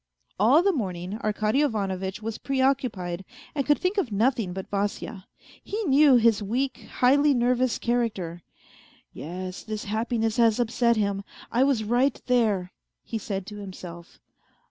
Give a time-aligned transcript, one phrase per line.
[0.39, 5.27] All the morning Arkady Ivanovitch was preoccupied, and could think of nothing but Vasya.
[5.63, 8.41] He knew his weak, highly nervous character."
[9.13, 12.71] Yes, this happiness has upset him, I was right there,"
[13.03, 14.19] he said to himself.